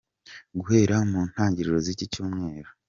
[0.59, 2.69] Guhera mu ntangiriro z’iki Cyumweru.